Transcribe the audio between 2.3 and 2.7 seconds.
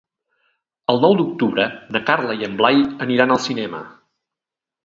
i en